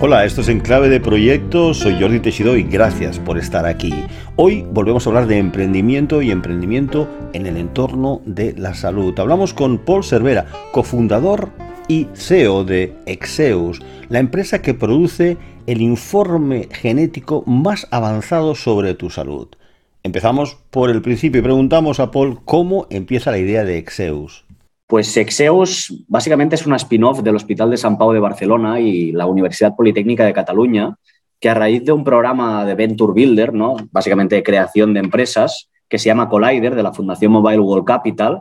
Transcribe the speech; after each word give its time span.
Hola, 0.00 0.24
esto 0.24 0.42
es 0.42 0.48
Enclave 0.48 0.88
de 0.88 1.00
Proyectos, 1.00 1.78
soy 1.78 2.00
Jordi 2.00 2.20
Techido 2.20 2.56
y 2.56 2.62
gracias 2.62 3.18
por 3.18 3.36
estar 3.36 3.66
aquí. 3.66 3.92
Hoy 4.36 4.64
volvemos 4.70 5.04
a 5.04 5.10
hablar 5.10 5.26
de 5.26 5.38
emprendimiento 5.38 6.22
y 6.22 6.30
emprendimiento 6.30 7.08
en 7.32 7.46
el 7.46 7.56
entorno 7.56 8.22
de 8.24 8.54
la 8.56 8.74
salud. 8.74 9.18
Hablamos 9.18 9.54
con 9.54 9.78
Paul 9.78 10.04
Cervera, 10.04 10.46
cofundador 10.70 11.50
y 11.88 12.06
CEO 12.14 12.62
de 12.62 12.94
Exeus, 13.06 13.82
la 14.08 14.20
empresa 14.20 14.62
que 14.62 14.72
produce 14.72 15.36
el 15.66 15.82
informe 15.82 16.68
genético 16.70 17.42
más 17.44 17.88
avanzado 17.90 18.54
sobre 18.54 18.94
tu 18.94 19.10
salud. 19.10 19.48
Empezamos 20.04 20.58
por 20.70 20.90
el 20.90 21.02
principio 21.02 21.40
y 21.40 21.42
preguntamos 21.42 21.98
a 21.98 22.12
Paul 22.12 22.38
cómo 22.44 22.86
empieza 22.90 23.32
la 23.32 23.38
idea 23.38 23.64
de 23.64 23.78
Exeus. 23.78 24.44
Pues 24.88 25.14
Exeus 25.18 25.94
básicamente 26.08 26.54
es 26.54 26.66
una 26.66 26.76
spin-off 26.76 27.20
del 27.20 27.36
Hospital 27.36 27.70
de 27.70 27.76
San 27.76 27.98
Pau 27.98 28.10
de 28.10 28.20
Barcelona 28.20 28.80
y 28.80 29.12
la 29.12 29.26
Universidad 29.26 29.76
Politécnica 29.76 30.24
de 30.24 30.32
Cataluña, 30.32 30.96
que 31.38 31.50
a 31.50 31.54
raíz 31.54 31.84
de 31.84 31.92
un 31.92 32.02
programa 32.02 32.64
de 32.64 32.74
Venture 32.74 33.12
Builder, 33.12 33.52
¿no? 33.52 33.76
básicamente 33.92 34.36
de 34.36 34.42
creación 34.42 34.94
de 34.94 35.00
empresas, 35.00 35.68
que 35.90 35.98
se 35.98 36.06
llama 36.06 36.30
Collider, 36.30 36.74
de 36.74 36.82
la 36.82 36.94
Fundación 36.94 37.32
Mobile 37.32 37.60
World 37.60 37.84
Capital, 37.84 38.40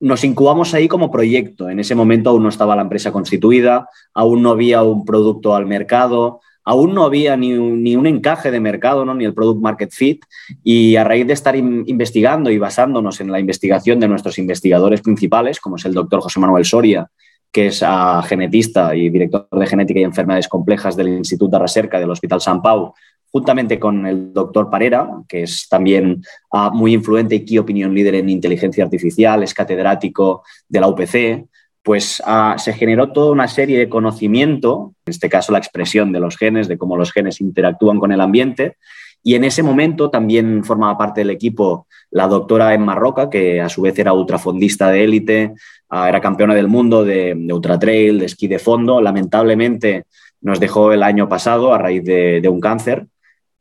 nos 0.00 0.24
incubamos 0.24 0.72
ahí 0.72 0.88
como 0.88 1.10
proyecto. 1.10 1.68
En 1.68 1.78
ese 1.78 1.94
momento 1.94 2.30
aún 2.30 2.44
no 2.44 2.48
estaba 2.48 2.76
la 2.76 2.82
empresa 2.82 3.12
constituida, 3.12 3.90
aún 4.14 4.42
no 4.42 4.52
había 4.52 4.82
un 4.82 5.04
producto 5.04 5.54
al 5.54 5.66
mercado, 5.66 6.40
aún 6.64 6.94
no 6.94 7.04
había 7.04 7.36
ni 7.36 7.54
un, 7.54 8.06
encaje 8.06 8.50
de 8.50 8.60
mercado, 8.60 9.04
¿no? 9.04 9.14
ni 9.14 9.24
el 9.24 9.34
product 9.34 9.60
market 9.60 9.90
fit. 9.92 10.24
Y 10.62 10.96
a 10.96 11.04
raíz 11.04 11.26
de 11.26 11.34
estar 11.34 11.54
investigando 11.56 12.50
y 12.50 12.58
basándonos 12.58 13.20
en 13.20 13.30
la 13.30 13.40
investigación 13.40 14.00
de 14.00 14.08
nuestros 14.08 14.38
investigadores 14.38 15.02
principales, 15.02 15.60
como 15.60 15.76
es 15.76 15.84
el 15.84 15.94
doctor 15.94 16.20
José 16.20 16.40
Manuel 16.40 16.64
Soria, 16.64 17.08
que 17.52 17.66
es 17.66 17.82
ah, 17.86 18.22
genetista 18.26 18.96
y 18.96 19.10
director 19.10 19.46
de 19.50 19.66
genética 19.66 20.00
y 20.00 20.04
enfermedades 20.04 20.48
complejas 20.48 20.96
del 20.96 21.08
Instituto 21.08 21.56
de 21.56 21.62
Recerca 21.62 22.00
del 22.00 22.10
Hospital 22.10 22.40
San 22.40 22.62
Pau, 22.62 22.94
juntamente 23.30 23.78
con 23.78 24.06
el 24.06 24.32
doctor 24.32 24.70
Parera, 24.70 25.08
que 25.28 25.42
es 25.42 25.68
también 25.68 26.22
ah, 26.50 26.70
muy 26.72 26.94
influente 26.94 27.34
y 27.34 27.44
key 27.44 27.58
opinion 27.58 27.94
leader 27.94 28.14
en 28.14 28.28
inteligencia 28.28 28.84
artificial, 28.84 29.42
es 29.42 29.52
catedrático 29.52 30.42
de 30.68 30.80
la 30.80 30.88
UPC, 30.88 31.46
pues 31.84 32.22
ah, 32.24 32.56
se 32.58 32.72
generó 32.72 33.12
toda 33.12 33.30
una 33.30 33.46
serie 33.46 33.78
de 33.78 33.90
conocimiento, 33.90 34.94
en 35.04 35.10
este 35.10 35.28
caso 35.28 35.52
la 35.52 35.58
expresión 35.58 36.12
de 36.12 36.18
los 36.18 36.38
genes, 36.38 36.66
de 36.66 36.78
cómo 36.78 36.96
los 36.96 37.12
genes 37.12 37.42
interactúan 37.42 38.00
con 38.00 38.10
el 38.10 38.22
ambiente, 38.22 38.78
y 39.22 39.34
en 39.34 39.44
ese 39.44 39.62
momento 39.62 40.08
también 40.10 40.64
formaba 40.64 40.96
parte 40.96 41.20
del 41.20 41.30
equipo 41.30 41.86
la 42.10 42.26
doctora 42.26 42.72
Emma 42.72 42.94
Roca, 42.94 43.28
que 43.28 43.60
a 43.60 43.68
su 43.68 43.82
vez 43.82 43.98
era 43.98 44.14
ultrafondista 44.14 44.90
de 44.90 45.04
élite, 45.04 45.54
ah, 45.90 46.08
era 46.08 46.22
campeona 46.22 46.54
del 46.54 46.68
mundo 46.68 47.04
de, 47.04 47.34
de 47.36 47.52
ultratrail, 47.52 48.18
de 48.18 48.26
esquí 48.26 48.48
de 48.48 48.58
fondo. 48.58 49.00
Lamentablemente 49.00 50.04
nos 50.40 50.60
dejó 50.60 50.92
el 50.92 51.02
año 51.02 51.28
pasado 51.28 51.74
a 51.74 51.78
raíz 51.78 52.04
de, 52.04 52.40
de 52.40 52.48
un 52.48 52.60
cáncer, 52.60 53.06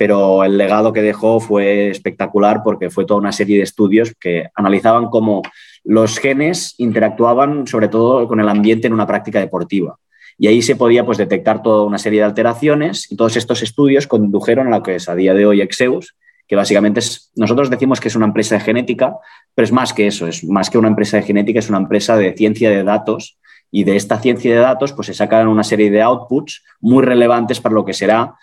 pero 0.03 0.43
el 0.43 0.57
legado 0.57 0.91
que 0.91 1.01
dejó 1.01 1.39
fue 1.39 1.89
espectacular 1.89 2.59
porque 2.61 2.89
fue 2.89 3.05
toda 3.05 3.21
una 3.21 3.31
serie 3.31 3.55
de 3.55 3.63
estudios 3.63 4.13
que 4.19 4.47
analizaban 4.53 5.05
cómo 5.05 5.43
los 5.85 6.19
genes 6.19 6.75
interactuaban 6.77 7.67
sobre 7.67 7.87
todo 7.87 8.27
con 8.27 8.41
el 8.41 8.49
ambiente 8.49 8.87
en 8.87 8.91
una 8.91 9.07
práctica 9.07 9.39
deportiva. 9.39 9.97
Y 10.37 10.47
ahí 10.47 10.61
se 10.61 10.75
podía 10.75 11.05
pues, 11.05 11.17
detectar 11.17 11.63
toda 11.63 11.85
una 11.85 11.97
serie 11.97 12.19
de 12.19 12.25
alteraciones 12.25 13.09
y 13.09 13.15
todos 13.15 13.37
estos 13.37 13.63
estudios 13.63 14.05
condujeron 14.05 14.67
a 14.67 14.79
lo 14.79 14.83
que 14.83 14.95
es 14.95 15.07
a 15.07 15.15
día 15.15 15.33
de 15.33 15.45
hoy 15.45 15.61
Exeus, 15.61 16.17
que 16.49 16.57
básicamente 16.57 16.99
es, 16.99 17.31
nosotros 17.37 17.69
decimos 17.69 18.01
que 18.01 18.09
es 18.09 18.17
una 18.17 18.25
empresa 18.25 18.55
de 18.55 18.61
genética, 18.61 19.15
pero 19.55 19.63
es 19.63 19.71
más 19.71 19.93
que 19.93 20.07
eso, 20.07 20.27
es 20.27 20.43
más 20.43 20.69
que 20.69 20.77
una 20.77 20.89
empresa 20.89 21.15
de 21.15 21.23
genética, 21.23 21.59
es 21.59 21.69
una 21.69 21.77
empresa 21.77 22.17
de 22.17 22.33
ciencia 22.33 22.69
de 22.69 22.83
datos 22.83 23.37
y 23.71 23.85
de 23.85 23.95
esta 23.95 24.19
ciencia 24.19 24.53
de 24.53 24.59
datos 24.59 24.91
pues 24.91 25.05
se 25.05 25.13
sacan 25.13 25.47
una 25.47 25.63
serie 25.63 25.89
de 25.89 26.01
outputs 26.01 26.61
muy 26.81 27.05
relevantes 27.05 27.61
para 27.61 27.73
lo 27.73 27.85
que 27.85 27.93
será 27.93 28.35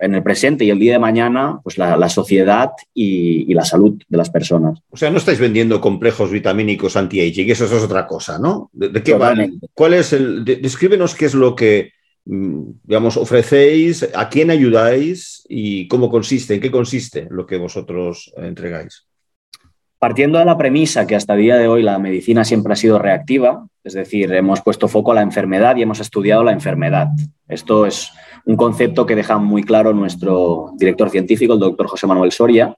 en 0.00 0.14
el 0.14 0.22
presente 0.22 0.64
y 0.64 0.70
el 0.70 0.78
día 0.78 0.92
de 0.92 0.98
mañana 0.98 1.60
pues 1.62 1.78
la, 1.78 2.08
sociedad 2.08 2.70
y, 2.92 3.52
la 3.54 3.64
salud 3.64 4.00
de 4.08 4.18
las 4.18 4.30
personas. 4.30 4.80
O 4.90 4.96
sea, 4.96 5.10
no 5.10 5.18
estáis 5.18 5.38
vendiendo 5.38 5.80
complejos 5.80 6.30
vitamínicos 6.30 6.96
anti-aging, 6.96 7.50
eso, 7.50 7.64
es 7.64 7.72
otra 7.72 8.06
cosa, 8.06 8.38
¿no? 8.38 8.70
¿De, 8.72 9.02
qué 9.02 9.16
¿Cuál 9.72 9.94
es 9.94 10.12
el, 10.12 10.44
descríbenos 10.44 11.14
qué 11.14 11.26
es 11.26 11.34
lo 11.34 11.56
que, 11.56 11.92
mm, 12.26 12.62
digamos, 12.84 13.16
ofrecéis, 13.16 14.08
a 14.14 14.28
quién 14.28 14.50
ayudáis 14.50 15.44
y 15.48 15.88
cómo 15.88 16.10
consiste, 16.10 16.54
en 16.54 16.60
qué 16.60 16.70
consiste 16.70 17.26
lo 17.30 17.46
que 17.46 17.56
vosotros 17.56 18.32
entregáis. 18.36 19.07
Partiendo 19.98 20.38
de 20.38 20.44
la 20.44 20.56
premisa 20.56 21.08
que 21.08 21.16
hasta 21.16 21.34
el 21.34 21.40
día 21.40 21.56
de 21.56 21.66
hoy 21.66 21.82
la 21.82 21.98
medicina 21.98 22.44
siempre 22.44 22.72
ha 22.72 22.76
sido 22.76 23.00
reactiva, 23.00 23.66
es 23.82 23.94
decir, 23.94 24.32
hemos 24.32 24.60
puesto 24.60 24.86
foco 24.86 25.10
a 25.10 25.16
la 25.16 25.22
enfermedad 25.22 25.74
y 25.76 25.82
hemos 25.82 25.98
estudiado 25.98 26.44
la 26.44 26.52
enfermedad. 26.52 27.08
Esto 27.48 27.84
es 27.84 28.12
un 28.44 28.56
concepto 28.56 29.06
que 29.06 29.16
deja 29.16 29.38
muy 29.38 29.64
claro 29.64 29.92
nuestro 29.92 30.70
director 30.76 31.10
científico, 31.10 31.54
el 31.54 31.60
doctor 31.60 31.88
José 31.88 32.06
Manuel 32.06 32.30
Soria, 32.30 32.76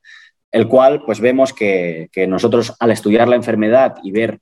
el 0.51 0.67
cual 0.67 1.03
pues 1.05 1.21
vemos 1.21 1.53
que, 1.53 2.09
nosotros 2.27 2.75
al 2.81 2.91
estudiar 2.91 3.29
la 3.29 3.37
enfermedad 3.37 3.97
y 4.03 4.13
ver 4.13 4.41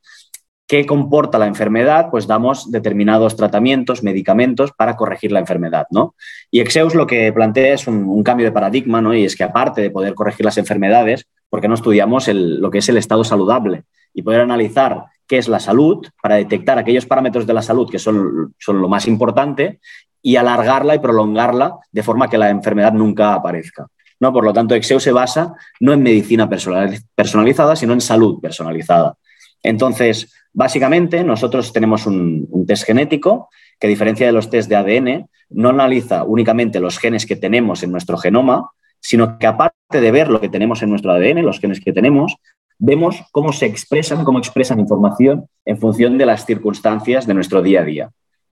qué 0.68 0.84
comporta 0.84 1.38
la 1.38 1.46
enfermedad, 1.46 2.08
pues 2.10 2.26
damos 2.26 2.70
determinados 2.70 3.34
tratamientos, 3.34 4.02
medicamentos 4.02 4.70
para 4.72 4.96
corregir 4.96 5.32
la 5.32 5.40
enfermedad, 5.40 5.86
¿no? 5.90 6.14
Y 6.50 6.60
Exeus 6.60 6.94
lo 6.94 7.06
que 7.06 7.32
plantea 7.32 7.72
es 7.72 7.86
un, 7.88 8.22
cambio 8.22 8.44
de 8.44 8.52
paradigma, 8.52 9.00
¿no? 9.00 9.14
Y 9.14 9.24
es 9.24 9.34
que 9.34 9.44
aparte 9.44 9.80
de 9.80 9.90
poder 9.90 10.14
corregir 10.14 10.44
las 10.44 10.58
enfermedades, 10.58 11.26
¿por 11.48 11.62
qué 11.62 11.68
no 11.68 11.74
estudiamos 11.74 12.28
lo 12.28 12.70
que 12.70 12.78
es 12.78 12.88
el 12.90 12.98
estado 12.98 13.24
saludable 13.24 13.84
y 14.12 14.20
poder 14.20 14.42
analizar 14.42 15.06
qué 15.26 15.38
es 15.38 15.48
la 15.48 15.58
salud 15.58 16.06
para 16.22 16.36
detectar 16.36 16.78
aquellos 16.78 17.06
parámetros 17.06 17.46
de 17.46 17.54
la 17.54 17.62
salud 17.62 17.90
que 17.90 17.98
son, 17.98 18.54
son 18.58 18.82
lo 18.82 18.88
más 18.90 19.08
importante 19.08 19.80
y 20.20 20.36
alargarla 20.36 20.94
y 20.94 20.98
prolongarla 20.98 21.78
de 21.90 22.02
forma 22.02 22.28
que 22.28 22.36
la 22.36 22.50
enfermedad 22.50 22.92
nunca 22.92 23.32
aparezca. 23.32 23.86
¿no? 24.20 24.34
Por 24.34 24.44
lo 24.44 24.52
tanto, 24.52 24.74
Exeo 24.74 25.00
se 25.00 25.12
basa 25.12 25.54
no 25.80 25.94
en 25.94 26.02
medicina 26.02 26.46
personalizada, 26.48 27.74
sino 27.74 27.94
en 27.94 28.02
salud 28.02 28.38
personalizada. 28.40 29.16
Entonces, 29.62 30.32
básicamente, 30.58 31.22
nosotros 31.22 31.72
tenemos 31.72 32.04
un, 32.04 32.64
test 32.66 32.84
genético 32.84 33.48
que, 33.78 33.86
a 33.86 33.90
diferencia 33.90 34.26
de 34.26 34.32
los 34.32 34.50
test 34.50 34.68
de 34.68 34.74
ADN, 34.74 35.28
no 35.50 35.68
analiza 35.68 36.24
únicamente 36.24 36.80
los 36.80 36.98
genes 36.98 37.26
que 37.26 37.36
tenemos 37.36 37.84
en 37.84 37.92
nuestro 37.92 38.18
genoma, 38.18 38.72
sino 38.98 39.38
que 39.38 39.46
aparte 39.46 40.00
de 40.00 40.10
ver 40.10 40.28
lo 40.28 40.40
que 40.40 40.48
tenemos 40.48 40.82
en 40.82 40.90
nuestro 40.90 41.12
ADN, 41.12 41.44
los 41.44 41.60
genes 41.60 41.80
que 41.80 41.92
tenemos, 41.92 42.38
vemos 42.76 43.22
cómo 43.30 43.52
se 43.52 43.66
expresan, 43.66 44.24
cómo 44.24 44.40
expresan 44.40 44.80
información 44.80 45.46
en 45.64 45.78
función 45.78 46.18
de 46.18 46.26
las 46.26 46.44
circunstancias 46.44 47.24
de 47.28 47.34
nuestro 47.34 47.62
día 47.62 47.82
a 47.82 47.84
día. 47.84 48.10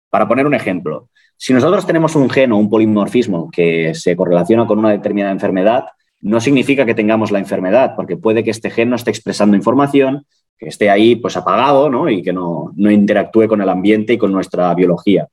Para 0.08 0.26
poner 0.26 0.46
un 0.46 0.54
ejemplo, 0.54 1.10
si 1.36 1.52
nosotros 1.52 1.86
tenemos 1.86 2.16
un 2.16 2.30
gen 2.30 2.52
o 2.52 2.56
un 2.56 2.70
polimorfismo 2.70 3.50
que 3.50 3.94
se 3.94 4.16
correlaciona 4.16 4.66
con 4.66 4.78
una 4.78 4.90
determinada 4.90 5.32
enfermedad, 5.32 5.84
no 6.22 6.40
significa 6.40 6.86
que 6.86 6.94
tengamos 6.94 7.30
la 7.30 7.40
enfermedad, 7.40 7.92
porque 7.94 8.16
puede 8.16 8.42
que 8.42 8.50
este 8.50 8.70
gen 8.70 8.88
no 8.88 8.96
esté 8.96 9.10
expresando 9.10 9.54
información, 9.54 10.24
que 10.60 10.68
esté 10.68 10.90
ahí 10.90 11.16
pues 11.16 11.38
apagado 11.38 11.88
¿no? 11.88 12.10
y 12.10 12.22
que 12.22 12.34
no, 12.34 12.70
interactúe 12.76 13.48
con 13.48 13.62
el 13.62 13.68
ambiente 13.70 14.12
y 14.12 14.18
con 14.18 14.30
nuestra 14.30 14.72
biología. 14.74 15.26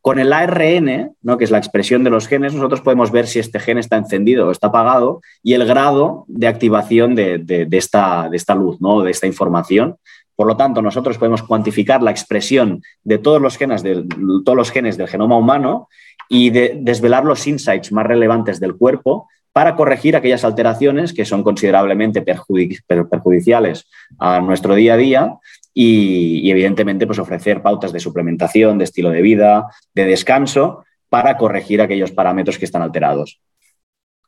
Con 0.00 0.18
el 0.18 0.32
ARN, 0.32 1.14
¿no? 1.22 1.38
que 1.38 1.44
es 1.44 1.52
la 1.52 1.58
expresión 1.58 2.02
de 2.02 2.10
los 2.10 2.26
genes, 2.26 2.52
nosotros 2.52 2.80
podemos 2.80 3.12
ver 3.12 3.28
si 3.28 3.38
este 3.38 3.60
gen 3.60 3.78
está 3.78 3.96
encendido 3.96 4.48
o 4.48 4.50
está 4.50 4.66
apagado 4.66 5.20
y 5.44 5.52
el 5.54 5.64
grado 5.64 6.24
de 6.26 6.48
activación 6.48 7.14
de, 7.14 7.68
esta, 7.70 8.28
de 8.28 8.36
esta 8.36 8.56
luz, 8.56 8.80
¿no? 8.80 9.02
de 9.02 9.12
esta 9.12 9.28
información. 9.28 9.96
Por 10.34 10.48
lo 10.48 10.56
tanto, 10.56 10.82
nosotros 10.82 11.18
podemos 11.18 11.44
cuantificar 11.44 12.02
la 12.02 12.10
expresión 12.10 12.82
de 13.04 13.18
todos 13.18 13.40
los 13.40 13.56
genes 13.56 13.84
del, 13.84 14.08
todos 14.44 14.56
los 14.56 14.72
genes 14.72 14.96
del 14.96 15.06
genoma 15.06 15.36
humano 15.36 15.88
y 16.28 16.50
desvelar 16.50 17.24
los 17.24 17.46
insights 17.46 17.92
más 17.92 18.06
relevantes 18.06 18.58
del 18.58 18.74
cuerpo 18.74 19.28
para 19.52 19.76
corregir 19.76 20.16
aquellas 20.16 20.44
alteraciones 20.44 21.12
que 21.12 21.24
son 21.24 21.42
considerablemente 21.42 22.22
perjudiciales 22.22 23.86
a 24.18 24.40
nuestro 24.40 24.74
día 24.74 24.94
a 24.94 24.96
día 24.96 25.34
y, 25.74 26.50
evidentemente 26.50 27.06
pues 27.06 27.18
ofrecer 27.18 27.62
pautas 27.62 27.92
de 27.92 28.00
suplementación, 28.00 28.78
de 28.78 28.84
estilo 28.84 29.10
de 29.10 29.22
vida, 29.22 29.66
de 29.94 30.06
descanso 30.06 30.84
para 31.08 31.36
corregir 31.36 31.82
aquellos 31.82 32.12
parámetros 32.12 32.58
que 32.58 32.64
están 32.64 32.82
alterados. 32.82 33.40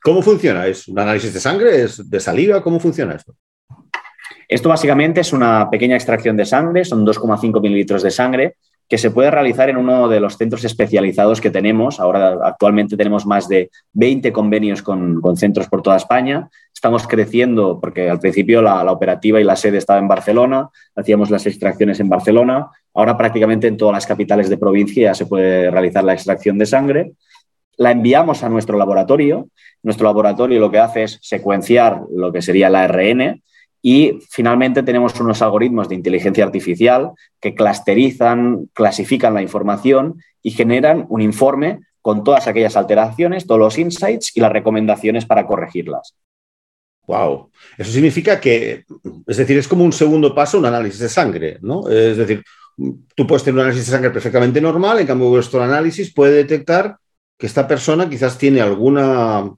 ¿Cómo 0.03 0.21
funciona? 0.21 0.67
¿Es 0.67 0.87
un 0.89 0.99
análisis 0.99 1.33
de 1.33 1.41
sangre? 1.41 1.83
¿Es 1.83 2.11
de 2.11 2.21
saliva? 2.21 2.63
¿Cómo 2.63 2.79
funciona 2.79 3.15
esto? 3.15 3.35
Esto 4.47 4.69
básicamente 4.69 5.23
es 5.23 5.33
una 5.33 5.71
pequeña 5.71 5.97
extracción 5.97 6.37
de 6.37 6.45
sangre, 6.45 6.85
son 6.85 7.07
2,5 7.07 7.63
mililitros 7.63 8.03
de 8.03 8.11
sangre, 8.11 8.57
que 8.89 8.99
se 8.99 9.11
puede 9.11 9.31
realizar 9.31 9.71
en 9.71 9.77
uno 9.77 10.09
de 10.09 10.21
los 10.21 10.37
centros 10.37 10.65
especializados 10.65 11.41
que 11.41 11.51
tenemos. 11.51 12.01
Ahora 12.01 12.39
actualmente 12.45 12.97
tenemos 12.97 13.25
más 13.25 13.49
de 13.49 13.71
20 13.93 14.33
convenios 14.33 14.83
con, 14.83 15.21
centros 15.37 15.69
por 15.69 15.83
toda 15.83 15.97
España. 15.97 16.49
Estamos 16.73 17.07
creciendo 17.07 17.79
porque 17.81 18.11
al 18.11 18.21
principio 18.21 18.61
la, 18.61 18.91
operativa 18.93 19.41
y 19.41 19.45
la 19.45 19.57
sede 19.57 19.79
estaba 19.79 19.99
en 19.99 20.09
Barcelona, 20.09 20.69
hacíamos 20.95 21.31
las 21.31 21.47
extracciones 21.47 21.99
en 22.01 22.11
Barcelona. 22.11 22.69
Ahora 22.93 23.17
prácticamente 23.17 23.69
en 23.69 23.79
todas 23.79 23.95
las 23.95 24.07
capitales 24.07 24.51
de 24.51 24.59
provincia 24.59 25.05
ya 25.05 25.15
se 25.15 25.27
puede 25.27 25.71
realizar 25.71 26.05
la 26.05 26.13
extracción 26.13 26.59
de 26.59 26.67
sangre. 26.67 27.13
La 27.77 27.91
enviamos 27.91 28.45
a 28.45 28.51
nuestro 28.51 28.77
laboratorio. 28.77 29.49
Nuestro 29.83 30.05
laboratorio 30.05 30.61
lo 30.61 30.71
que 30.71 30.79
hace 30.79 31.05
es 31.05 31.19
secuenciar 31.23 32.03
lo 32.15 32.33
que 32.33 32.43
sería 32.43 32.69
el 32.69 32.77
ARN 32.77 33.43
Y 33.87 34.19
finalmente 34.31 34.83
tenemos 34.83 35.21
unos 35.21 35.43
algoritmos 35.43 35.91
de 35.91 35.95
inteligencia 35.95 36.43
artificial 36.43 37.11
que 37.39 37.55
clusterizan, 37.55 38.71
clasifican 38.73 39.35
la 39.35 39.43
información 39.43 40.23
y 40.43 40.53
generan 40.53 41.05
un 41.11 41.21
informe 41.21 41.81
con 42.01 42.25
todas 42.25 42.47
aquellas 42.47 42.79
alteraciones, 42.79 43.47
todos 43.47 43.59
los 43.59 43.77
insights 43.77 44.35
y 44.35 44.41
las 44.41 44.53
recomendaciones 44.53 45.27
para 45.27 45.47
corregirlas. 45.47 46.15
Wow. 47.07 47.51
Eso 47.77 47.93
significa 47.93 48.41
que, 48.41 48.85
es 49.27 49.37
decir, 49.37 49.59
es 49.59 49.69
como 49.69 49.85
un 49.85 49.93
segundo 49.93 50.35
paso, 50.35 50.59
un 50.59 50.65
análisis 50.65 51.01
de 51.01 51.11
sangre, 51.11 51.59
¿no? 51.61 51.87
Es 51.87 52.17
decir, 52.17 52.43
tú 53.15 53.27
puedes 53.27 53.45
tener 53.45 53.57
un 53.57 53.67
análisis 53.67 53.85
de 53.85 53.93
sangre 53.93 54.11
perfectamente 54.13 54.63
normal, 54.63 55.01
en 55.01 55.07
cambio 55.07 55.29
vuestro 55.29 55.63
análisis 55.63 56.11
puede 56.15 56.37
detectar 56.37 56.97
que 57.37 57.47
esta 57.47 57.69
persona 57.69 58.09
quizás 58.09 58.39
tiene 58.39 58.63
alguna 58.63 59.53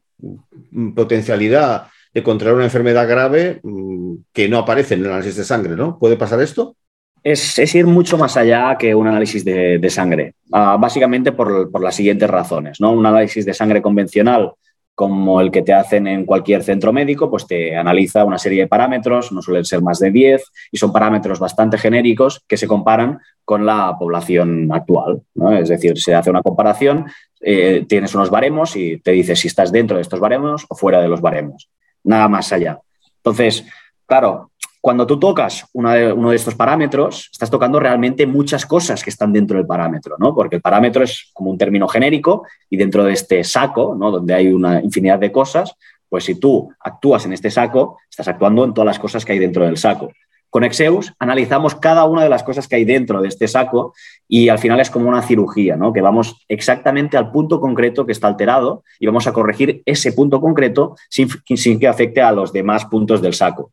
potencialidad 0.97 1.87
de 2.17 2.23
contraer 2.23 2.55
una 2.55 2.65
enfermedad 2.65 3.07
grave 3.07 3.61
mm, 3.63 4.15
que 4.33 4.49
no 4.49 4.57
aparece 4.57 4.95
en 4.95 5.01
el 5.01 5.09
análisis 5.09 5.37
de 5.37 5.45
sangre, 5.45 5.77
¿no? 5.77 5.99
¿Puede 5.99 6.17
pasar 6.17 6.41
esto? 6.41 6.75
Es, 7.23 7.75
ir 7.75 7.87
mucho 7.87 8.17
más 8.17 8.39
allá 8.39 8.75
que 8.79 8.95
un 8.95 9.07
análisis 9.07 9.45
de, 9.45 9.91
sangre, 9.91 10.33
ah, 10.51 10.79
básicamente 10.81 11.33
por, 11.33 11.71
por, 11.71 11.83
las 11.83 11.95
siguientes 11.95 12.31
razones. 12.31 12.81
¿no? 12.81 12.93
Un 12.93 13.05
análisis 13.05 13.45
de 13.45 13.53
sangre 13.53 13.83
convencional 13.83 14.53
como 14.95 15.43
el 15.43 15.51
que 15.51 15.61
te 15.61 15.75
hacen 15.75 16.07
en 16.07 16.25
cualquier 16.25 16.63
centro 16.63 16.91
médico, 16.91 17.31
pues 17.31 17.47
te 17.47 17.77
analiza 17.77 18.25
una 18.25 18.39
serie 18.39 18.63
de 18.63 18.67
parámetros, 18.67 19.31
no 19.31 19.43
suelen 19.43 19.67
ser 19.67 19.83
más 19.83 19.99
de 19.99 20.11
10, 20.11 20.43
y 20.73 20.79
son 20.79 20.95
parámetros 20.95 21.39
bastante 21.39 21.77
genéricos 21.77 22.43
que 22.49 22.57
se 22.57 22.67
comparan 22.67 23.19
con 23.45 23.67
la 23.67 23.95
población 23.99 24.71
actual. 24.73 25.21
Es 25.61 25.69
decir, 25.69 26.01
se 26.01 26.15
hace 26.15 26.31
una 26.31 26.41
comparación, 26.41 27.05
eh, 27.43 27.85
tienes 27.87 28.15
unos 28.15 28.31
baremos 28.31 28.75
y 28.75 28.97
te 29.01 29.11
dice 29.11 29.37
si 29.37 29.49
estás 29.49 29.71
dentro 29.71 29.97
de 29.97 30.03
estos 30.03 30.19
baremos 30.19 30.65
o 30.71 30.75
fuera 30.75 31.03
de 31.03 31.09
los 31.09 31.21
baremos. 31.21 31.69
Nada 32.07 32.29
más 32.29 32.53
allá. 32.53 32.81
Entonces, 33.19 33.65
claro, 34.07 34.51
cuando 34.81 35.07
tú 35.07 35.19
tocas 35.19 35.67
uno 35.73 35.91
de 36.31 36.37
estos 36.37 36.55
parámetros, 36.55 37.29
estás 37.33 37.51
tocando 37.51 37.81
realmente 37.81 38.25
muchas 38.25 38.65
cosas 38.65 39.03
que 39.03 39.11
están 39.11 39.33
dentro 39.33 39.57
del 39.59 39.67
parámetro, 39.67 40.15
¿no? 40.19 40.33
Porque 40.33 40.57
el 40.57 40.63
parámetro 40.63 41.03
es 41.03 41.31
como 41.35 41.51
un 41.51 41.59
término 41.59 41.89
genérico 41.89 42.47
y 42.71 42.77
dentro 42.77 43.03
de 43.03 43.13
este 43.13 43.43
saco, 43.43 43.97
¿no? 43.99 44.13
Donde 44.13 44.33
hay 44.33 44.47
una 44.47 44.81
infinidad 44.81 45.19
de 45.19 45.33
cosas, 45.33 45.75
pues 46.09 46.25
si 46.25 46.37
tú 46.37 46.73
actúas 46.79 47.27
en 47.27 47.33
este 47.33 47.51
saco, 47.51 47.99
estás 48.09 48.29
actuando 48.29 48.65
en 48.65 48.73
todas 48.73 48.87
las 48.87 48.99
cosas 49.01 49.25
que 49.25 49.33
hay 49.33 49.41
dentro 49.41 49.65
del 49.65 49.77
saco. 49.77 50.13
Con 50.51 50.65
Exeus 50.65 51.13
analizamos 51.19 51.75
cada 51.75 52.05
una 52.05 52.23
de 52.23 52.29
las 52.29 52.43
cosas 52.43 52.69
que 52.69 52.77
hay 52.77 52.85
dentro 52.85 53.21
de 53.21 53.29
este 53.29 53.49
saco 53.49 53.95
y 54.29 54.49
al 54.49 54.59
final 54.59 54.81
es 54.81 54.91
como 54.91 55.09
una 55.09 55.23
cirugía, 55.23 55.77
¿no? 55.77 55.93
que 55.93 56.01
vamos 56.01 56.45
exactamente 56.49 57.17
al 57.17 57.31
punto 57.31 57.61
concreto 57.61 58.07
que 58.07 58.13
está 58.13 58.29
alterado 58.29 58.83
y 58.99 59.07
vamos 59.07 59.27
a 59.27 59.33
corregir 59.33 59.83
ese 59.85 60.13
punto 60.13 60.41
concreto 60.41 60.97
sin, 61.11 61.79
que 61.79 61.89
afecte 61.89 62.23
a 62.23 62.33
los 62.33 62.53
demás 62.53 62.85
puntos 62.87 63.21
del 63.21 63.35
saco. 63.35 63.73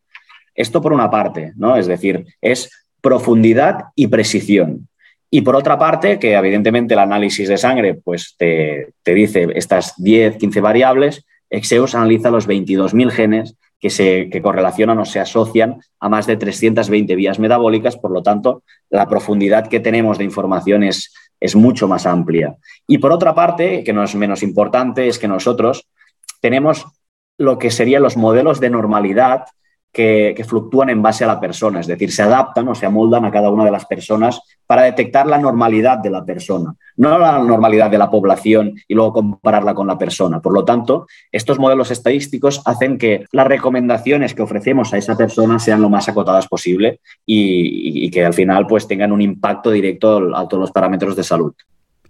Esto 0.56 0.82
por 0.82 0.94
una 0.94 1.10
parte, 1.10 1.54
¿no? 1.56 1.76
Es 1.76 1.88
decir, 1.88 2.26
es 2.40 2.70
profundidad 3.02 3.86
y 3.96 4.08
precisión. 4.08 4.88
Y 5.30 5.42
por 5.42 5.56
otra 5.56 5.80
parte, 5.80 6.20
que 6.20 6.34
evidentemente 6.34 6.94
el 6.94 7.00
análisis 7.00 7.50
de 7.50 7.58
sangre 7.58 7.96
pues 7.96 8.36
te, 8.38 8.94
dice 9.04 9.48
estas 9.56 9.96
10, 9.98 10.38
15 10.38 10.62
variables, 10.62 11.26
Exeus 11.50 11.96
analiza 11.96 12.30
los 12.30 12.48
22.000 12.48 13.10
genes 13.10 13.56
que 13.84 13.90
se 13.90 14.30
que 14.30 14.42
correlacionan 14.42 14.98
o 15.00 15.04
se 15.04 15.20
asocian 15.20 15.82
a 16.00 16.08
más 16.08 16.26
de 16.26 16.38
320 16.38 17.18
vías 17.18 17.38
metabólicas, 17.38 17.98
por 17.98 18.12
lo 18.12 18.24
tanto, 18.24 18.64
la 18.90 19.10
profundidad 19.10 19.68
que 19.68 19.82
tenemos 19.82 20.18
de 20.18 20.24
información 20.24 20.84
es, 20.84 21.14
es 21.38 21.54
mucho 21.58 21.86
más 21.86 22.06
amplia. 22.06 22.56
Y 22.88 23.00
por 23.00 23.12
otra 23.12 23.36
parte, 23.36 23.84
que 23.84 23.92
no 23.92 24.02
es 24.02 24.16
menos 24.16 24.42
importante, 24.42 25.10
es 25.10 25.20
que 25.20 25.28
nosotros 25.28 25.86
tenemos 26.40 26.86
lo 27.38 27.58
que 27.58 27.72
serían 27.72 28.04
los 28.04 28.16
modelos 28.16 28.62
de 28.62 28.70
normalidad 28.70 29.48
que, 29.94 30.44
fluctúan 30.48 30.90
en 30.90 31.02
base 31.02 31.24
a 31.24 31.28
la 31.28 31.40
persona, 31.40 31.80
es 31.80 31.88
decir, 31.88 32.12
se 32.12 32.24
adaptan 32.24 32.68
o 32.68 32.76
se 32.76 32.88
amoldan 32.88 33.26
a 33.26 33.32
cada 33.32 33.52
una 33.52 33.64
de 33.64 33.72
las 33.72 33.86
personas 33.86 34.42
para 34.66 34.82
detectar 34.82 35.28
la 35.28 35.38
normalidad 35.38 36.00
de 36.00 36.10
la 36.10 36.26
persona, 36.26 36.74
no 36.98 37.20
la 37.20 37.38
normalidad 37.38 37.92
de 37.92 38.00
la 38.00 38.10
población 38.10 38.74
y 38.88 38.96
luego 38.96 39.14
compararla 39.14 39.76
con 39.76 39.86
la 39.86 39.98
persona. 39.98 40.42
Por 40.42 40.54
lo 40.54 40.66
tanto, 40.66 41.06
estos 41.32 41.60
modelos 41.60 41.92
estadísticos 41.92 42.62
hacen 42.66 42.98
que 42.98 43.26
las 43.32 43.48
recomendaciones 43.48 44.34
que 44.34 44.42
ofrecemos 44.42 44.94
a 44.94 44.98
esa 44.98 45.16
persona 45.16 45.60
sean 45.60 45.82
lo 45.82 45.90
más 45.90 46.10
acotadas 46.10 46.48
posible 46.48 47.00
y, 47.26 48.10
que 48.10 48.26
al 48.26 48.34
final 48.34 48.68
pues 48.68 48.88
tengan 48.88 49.12
un 49.12 49.22
impacto 49.22 49.72
directo 49.72 50.36
a 50.36 50.48
todos 50.48 50.62
los 50.62 50.72
parámetros 50.72 51.16
de 51.16 51.24
salud. 51.24 51.54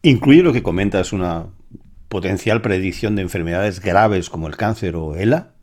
Incluye 0.02 0.42
lo 0.42 0.54
que 0.54 0.64
comentas 0.64 1.14
una 1.14 1.48
potencial 2.08 2.62
predicción 2.62 3.16
de 3.16 3.24
enfermedades 3.24 3.82
graves 3.82 4.30
como 4.30 4.48
el 4.48 4.56
cáncer 4.56 4.96
o 4.96 5.16
ELA. 5.16 5.54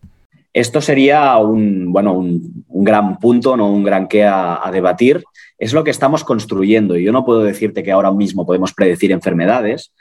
Esto 0.53 0.81
sería 0.81 1.37
un, 1.39 1.93
bueno, 1.93 2.15
un, 2.15 2.65
gran 2.69 3.19
punto, 3.19 3.57
¿no? 3.57 3.71
un 3.71 3.85
gran 3.85 4.09
qué 4.09 4.25
a, 4.25 4.69
debatir. 4.73 5.23
Es 5.59 5.73
lo 5.73 5.85
que 5.85 5.91
estamos 5.91 6.25
construyendo 6.25 6.97
yo 6.97 7.13
no 7.13 7.25
puedo 7.25 7.43
decirte 7.43 7.83
que 7.83 7.93
ahora 7.93 8.11
mismo 8.11 8.47
podemos 8.47 8.73
predecir 8.73 9.13
enfermedades. 9.13 9.93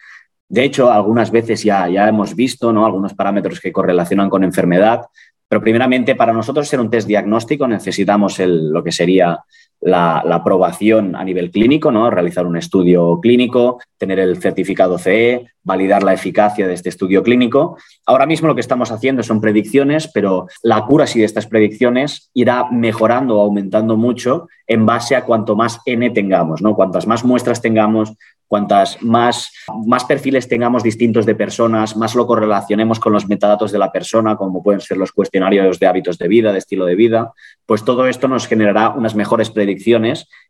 De 0.48 0.64
hecho, 0.64 0.92
algunas 0.92 1.30
veces 1.30 1.64
ya, 1.64 1.88
ya 1.88 2.08
hemos 2.08 2.36
visto 2.36 2.74
¿no? 2.74 2.86
algunos 2.86 3.14
parámetros 3.14 3.60
que 3.60 3.72
correlacionan 3.72 4.30
con 4.30 4.44
enfermedad, 4.44 5.02
pero 5.48 5.62
primeramente 5.62 6.16
para 6.16 6.34
nosotros 6.34 6.68
ser 6.68 6.80
un 6.80 6.90
test 6.90 7.08
diagnóstico 7.08 7.68
necesitamos 7.68 8.40
el, 8.40 8.70
lo 8.70 8.84
que 8.84 8.92
sería 8.92 9.40
la, 9.82 10.20
aprobación 10.20 11.16
a 11.16 11.24
nivel 11.24 11.52
clínico, 11.52 11.92
¿no? 11.92 12.10
realizar 12.10 12.46
un 12.46 12.58
estudio 12.58 13.20
clínico, 13.22 13.80
tener 13.98 14.20
el 14.20 14.38
certificado 14.38 14.98
CE, 14.98 15.48
validar 15.64 16.04
la 16.04 16.14
eficacia 16.14 16.68
de 16.68 16.74
este 16.74 16.90
estudio 16.90 17.22
clínico. 17.24 17.78
Ahora 18.06 18.26
mismo 18.26 18.48
lo 18.48 18.56
que 18.56 18.62
estamos 18.62 18.92
haciendo 18.92 19.24
son 19.24 19.42
predicciones, 19.42 20.10
pero 20.14 20.48
la 20.64 20.78
accuracy 20.78 21.20
de 21.20 21.26
estas 21.26 21.48
predicciones 21.48 22.30
irá 22.34 22.70
mejorando 22.72 23.38
o 23.38 23.42
aumentando 23.42 23.96
mucho 23.96 24.48
en 24.68 24.86
base 24.86 25.16
a 25.16 25.26
cuanto 25.26 25.56
más 25.56 25.80
N 25.86 26.10
tengamos, 26.12 26.62
¿no? 26.62 26.76
Cuantas 26.76 27.08
más 27.08 27.24
muestras 27.24 27.62
tengamos, 27.62 28.14
cuantas 28.48 29.02
más, 29.04 29.52
más 29.86 30.06
perfiles 30.06 30.48
tengamos 30.48 30.82
distintos 30.82 31.26
de 31.28 31.36
personas, 31.36 31.96
más 31.96 32.16
lo 32.16 32.26
correlacionemos 32.26 33.00
con 33.00 33.14
los 33.14 33.28
metadatos 33.28 33.72
de 33.72 33.78
la 33.78 33.92
persona, 33.92 34.36
como 34.36 34.64
pueden 34.64 34.82
ser 34.82 34.98
los 34.98 35.12
cuestionarios 35.12 35.80
de 35.80 35.86
hábitos 35.88 36.18
de 36.18 36.28
vida, 36.28 36.52
de 36.52 36.58
estilo 36.58 36.86
de 36.86 36.96
vida, 36.96 37.32
pues 37.68 37.86
todo 37.86 38.08
esto 38.08 38.28
nos 38.28 38.48
generará 38.48 38.90
unas 38.90 39.14
mejores 39.14 39.52
predicciones 39.52 39.69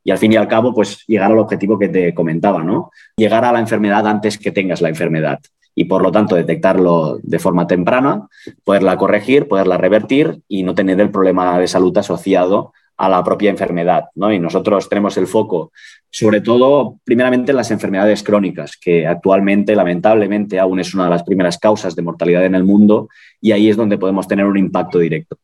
y 0.04 0.12
al 0.12 0.18
fin 0.18 0.33
y 0.33 0.36
al 0.36 0.48
cabo, 0.48 0.74
pues 0.74 1.04
llegar 1.07 1.31
al 1.31 1.39
objetivo 1.39 1.77
que 1.77 1.89
te 1.89 2.13
comentaba, 2.13 2.63
¿no? 2.63 2.92
Llegar 3.18 3.45
a 3.45 3.51
la 3.51 3.60
enfermedad 3.60 4.07
antes 4.07 4.38
que 4.38 4.51
tengas 4.51 4.81
la 4.81 4.89
enfermedad 4.89 5.39
y 5.75 5.86
por 5.86 6.01
lo 6.01 6.12
tanto 6.12 6.36
detectarlo 6.36 7.19
de 7.24 7.39
forma 7.39 7.66
temprana, 7.68 8.27
poderla 8.63 8.98
corregir, 8.98 9.48
poderla 9.48 9.77
revertir 9.77 10.42
y 10.48 10.63
no 10.63 10.75
tener 10.75 11.00
el 11.00 11.10
problema 11.10 11.57
de 11.57 11.68
salud 11.68 11.98
asociado 11.98 12.74
a 13.00 13.07
la 13.07 13.24
propia 13.24 13.50
enfermedad. 13.50 14.06
¿no? 14.16 14.31
Y 14.31 14.39
nosotros 14.39 14.89
tenemos 14.89 15.16
el 15.16 15.25
foco, 15.25 15.71
sobre 16.10 16.42
todo, 16.42 17.00
primeramente 17.06 17.51
en 17.51 17.56
las 17.56 17.71
enfermedades 17.71 18.24
crónicas, 18.24 18.75
que 18.75 19.07
actualmente, 19.07 19.74
lamentablemente, 19.74 20.59
aún 20.59 20.81
es 20.81 20.94
una 20.94 21.06
de 21.06 21.11
las 21.11 21.23
primeras 21.23 21.57
causas 21.57 21.95
de 21.95 22.02
mortalidad 22.02 22.45
en 22.45 22.56
el 22.56 22.66
mundo 22.66 23.07
y 23.40 23.54
ahí 23.54 23.69
es 23.69 23.78
donde 23.78 23.97
podemos 23.97 24.28
tener 24.28 24.45
un 24.45 24.57
impacto 24.57 24.99
directo. 24.99 25.38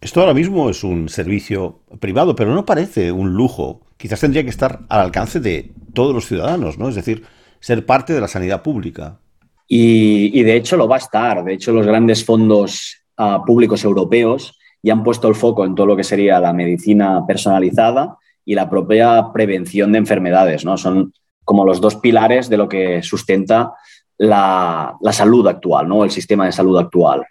Esto 0.00 0.20
ahora 0.20 0.34
mismo 0.34 0.70
es 0.70 0.84
un 0.84 1.08
servicio 1.08 1.80
privado, 1.98 2.36
pero 2.36 2.54
no 2.54 2.64
parece 2.64 3.10
un 3.10 3.34
lujo. 3.34 3.80
Quizás 3.96 4.20
tendría 4.20 4.44
que 4.44 4.50
estar 4.50 4.80
al 4.88 5.00
alcance 5.00 5.40
de 5.40 5.72
todos 5.92 6.14
los 6.14 6.26
ciudadanos, 6.26 6.78
¿no? 6.78 6.88
Es 6.88 6.94
decir, 6.94 7.24
ser 7.60 7.84
parte 7.84 8.12
de 8.12 8.20
la 8.20 8.28
sanidad 8.28 8.62
pública. 8.62 9.18
Y, 9.66 10.42
de 10.42 10.56
hecho 10.56 10.76
lo 10.76 10.88
va 10.88 10.96
a 10.96 11.00
estar. 11.00 11.44
De 11.44 11.54
hecho, 11.54 11.72
los 11.72 11.86
grandes 11.86 12.24
fondos 12.24 12.96
ah, 13.16 13.42
públicos 13.44 13.84
europeos 13.84 14.58
y 14.82 14.90
han 14.90 15.02
puesto 15.02 15.28
el 15.28 15.34
foco 15.34 15.64
en 15.64 15.74
todo 15.74 15.86
lo 15.86 15.96
que 15.96 16.04
sería 16.04 16.40
la 16.40 16.52
medicina 16.52 17.26
personalizada 17.26 18.16
y 18.44 18.54
la 18.54 18.70
propia 18.70 19.30
prevención 19.32 19.92
de 19.92 19.98
enfermedades. 19.98 20.64
¿no? 20.64 20.78
Son 20.78 21.12
como 21.44 21.64
los 21.64 21.80
dos 21.80 21.96
pilares 21.96 22.48
de 22.48 22.56
lo 22.56 22.68
que 22.68 23.02
sustenta 23.02 23.72
la, 24.16 24.96
salud 25.12 25.46
actual, 25.46 25.88
¿no? 25.88 26.04
el 26.04 26.10
sistema 26.10 26.46
de 26.46 26.52
salud 26.52 26.78
actual. 26.78 27.26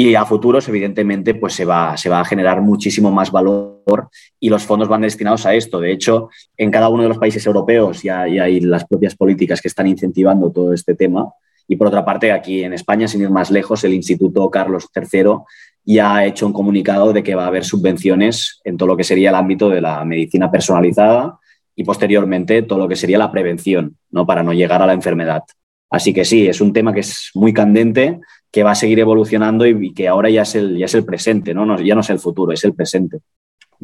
Y 0.00 0.14
a 0.14 0.24
futuros, 0.24 0.68
evidentemente, 0.68 1.34
pues 1.34 1.54
se 1.54 1.64
va, 1.64 1.96
se 1.96 2.08
va 2.08 2.20
a 2.20 2.24
generar 2.24 2.60
muchísimo 2.62 3.10
más 3.10 3.32
valor 3.32 4.08
y 4.38 4.48
los 4.48 4.62
fondos 4.62 4.86
van 4.86 5.00
destinados 5.00 5.44
a 5.44 5.56
esto. 5.56 5.80
De 5.80 5.90
hecho, 5.90 6.28
en 6.56 6.70
cada 6.70 6.88
uno 6.88 7.02
de 7.02 7.08
los 7.08 7.18
países 7.18 7.44
europeos 7.44 8.04
ya, 8.04 8.28
ya 8.28 8.44
hay 8.44 8.60
las 8.60 8.86
propias 8.86 9.16
políticas 9.16 9.60
que 9.60 9.66
están 9.66 9.88
incentivando 9.88 10.52
todo 10.52 10.72
este 10.72 10.94
tema. 10.94 11.32
Y 11.66 11.74
por 11.74 11.88
otra 11.88 12.04
parte, 12.04 12.30
aquí 12.30 12.62
en 12.62 12.74
España, 12.74 13.08
sin 13.08 13.22
ir 13.22 13.30
más 13.30 13.50
lejos, 13.50 13.82
el 13.82 13.92
Instituto 13.92 14.48
Carlos 14.52 14.86
III 14.94 15.38
ya 15.84 16.14
ha 16.14 16.26
hecho 16.26 16.46
un 16.46 16.52
comunicado 16.52 17.12
de 17.12 17.24
que 17.24 17.34
va 17.34 17.42
a 17.42 17.48
haber 17.48 17.64
subvenciones 17.64 18.60
en 18.62 18.76
todo 18.76 18.90
lo 18.90 18.96
que 18.96 19.02
sería 19.02 19.30
el 19.30 19.34
ámbito 19.34 19.68
de 19.68 19.80
la 19.80 20.04
medicina 20.04 20.48
personalizada 20.48 21.40
y 21.74 21.82
posteriormente 21.82 22.62
todo 22.62 22.78
lo 22.78 22.86
que 22.86 22.94
sería 22.94 23.18
la 23.18 23.32
prevención, 23.32 23.96
¿no? 24.12 24.24
para 24.24 24.44
no 24.44 24.52
llegar 24.52 24.80
a 24.80 24.86
la 24.86 24.92
enfermedad. 24.92 25.42
Así 25.90 26.12
que 26.12 26.24
sí, 26.24 26.46
es 26.46 26.60
un 26.60 26.72
tema 26.72 26.92
que 26.92 27.00
es 27.00 27.30
muy 27.34 27.52
candente, 27.52 28.20
que 28.50 28.62
va 28.62 28.72
a 28.72 28.74
seguir 28.74 28.98
evolucionando 28.98 29.66
y, 29.66 29.92
que 29.94 30.08
ahora 30.08 30.30
ya 30.30 30.42
es 30.42 30.54
el, 30.54 30.76
ya 30.76 30.86
es 30.86 30.94
el 30.94 31.04
presente, 31.04 31.54
¿no? 31.54 31.80
ya 31.80 31.94
no 31.94 32.00
es 32.00 32.10
el 32.10 32.18
futuro, 32.18 32.52
es 32.52 32.64
el 32.64 32.74
presente. 32.74 33.18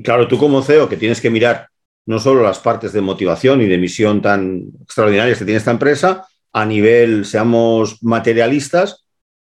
Claro, 0.03 0.29
tú 0.29 0.39
como 0.39 0.63
CEO 0.63 0.89
que 0.89 0.97
tienes 0.97 1.21
que 1.21 1.31
mirar 1.31 1.69
no 2.07 2.19
solo 2.19 2.43
las 2.43 2.59
partes 2.59 2.93
de 2.93 3.01
motivación 3.01 3.63
y 3.63 3.67
de 3.67 3.79
misión 3.79 4.21
tan 4.21 4.65
extraordinarias 4.83 5.39
que 5.39 5.45
tiene 5.45 5.59
esta 5.59 5.71
empresa, 5.71 6.27
a 6.53 6.65
nivel, 6.67 7.25
seamos 7.25 8.03
materialistas, 8.03 9.05